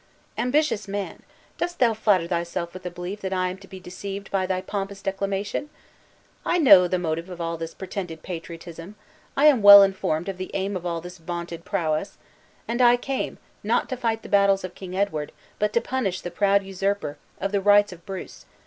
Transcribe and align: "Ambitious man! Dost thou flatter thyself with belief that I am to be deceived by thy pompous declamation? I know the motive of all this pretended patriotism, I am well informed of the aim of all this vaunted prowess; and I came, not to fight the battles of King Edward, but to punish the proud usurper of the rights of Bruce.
"Ambitious 0.35 0.87
man! 0.87 1.21
Dost 1.59 1.77
thou 1.77 1.93
flatter 1.93 2.25
thyself 2.25 2.73
with 2.73 2.91
belief 2.95 3.21
that 3.21 3.33
I 3.33 3.49
am 3.51 3.57
to 3.59 3.67
be 3.67 3.79
deceived 3.79 4.31
by 4.31 4.47
thy 4.47 4.59
pompous 4.59 4.99
declamation? 4.99 5.69
I 6.43 6.57
know 6.57 6.87
the 6.87 6.97
motive 6.97 7.29
of 7.29 7.39
all 7.39 7.55
this 7.55 7.75
pretended 7.75 8.23
patriotism, 8.23 8.95
I 9.37 9.45
am 9.45 9.61
well 9.61 9.83
informed 9.83 10.27
of 10.27 10.39
the 10.39 10.49
aim 10.55 10.75
of 10.75 10.87
all 10.87 11.01
this 11.01 11.19
vaunted 11.19 11.65
prowess; 11.65 12.17
and 12.67 12.81
I 12.81 12.97
came, 12.97 13.37
not 13.63 13.89
to 13.89 13.95
fight 13.95 14.23
the 14.23 14.27
battles 14.27 14.63
of 14.63 14.73
King 14.73 14.95
Edward, 14.97 15.31
but 15.59 15.71
to 15.73 15.81
punish 15.81 16.21
the 16.21 16.31
proud 16.31 16.63
usurper 16.63 17.19
of 17.39 17.51
the 17.51 17.61
rights 17.61 17.93
of 17.93 18.03
Bruce. 18.03 18.47